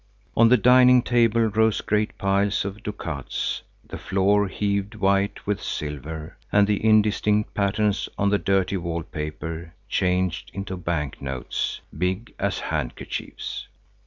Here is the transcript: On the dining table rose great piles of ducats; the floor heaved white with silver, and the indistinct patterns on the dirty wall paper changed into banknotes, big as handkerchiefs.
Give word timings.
On 0.35 0.49
the 0.49 0.57
dining 0.57 1.03
table 1.03 1.41
rose 1.41 1.81
great 1.81 2.17
piles 2.17 2.65
of 2.65 2.81
ducats; 2.81 3.61
the 3.87 3.99
floor 3.99 4.47
heaved 4.47 4.95
white 4.95 5.45
with 5.45 5.61
silver, 5.61 6.37
and 6.51 6.65
the 6.65 6.83
indistinct 6.83 7.53
patterns 7.53 8.09
on 8.17 8.31
the 8.31 8.39
dirty 8.39 8.77
wall 8.77 9.03
paper 9.03 9.75
changed 9.87 10.49
into 10.55 10.75
banknotes, 10.75 11.81
big 11.95 12.33
as 12.39 12.57
handkerchiefs. 12.61 13.67